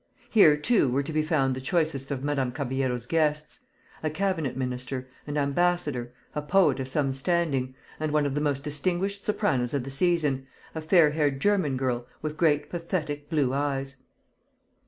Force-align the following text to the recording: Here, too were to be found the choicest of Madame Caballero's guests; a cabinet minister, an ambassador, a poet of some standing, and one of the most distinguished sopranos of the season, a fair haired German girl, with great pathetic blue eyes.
Here, 0.31 0.57
too 0.57 0.89
were 0.89 1.03
to 1.03 1.13
be 1.13 1.21
found 1.21 1.55
the 1.55 1.61
choicest 1.61 2.09
of 2.09 2.23
Madame 2.23 2.51
Caballero's 2.51 3.05
guests; 3.05 3.59
a 4.01 4.09
cabinet 4.09 4.57
minister, 4.57 5.07
an 5.27 5.37
ambassador, 5.37 6.11
a 6.33 6.41
poet 6.41 6.79
of 6.79 6.87
some 6.87 7.13
standing, 7.13 7.75
and 7.99 8.11
one 8.11 8.25
of 8.25 8.33
the 8.33 8.41
most 8.41 8.63
distinguished 8.63 9.23
sopranos 9.23 9.75
of 9.75 9.83
the 9.83 9.91
season, 9.91 10.47
a 10.73 10.81
fair 10.81 11.11
haired 11.11 11.39
German 11.39 11.77
girl, 11.77 12.07
with 12.23 12.35
great 12.35 12.67
pathetic 12.67 13.29
blue 13.29 13.53
eyes. 13.53 13.97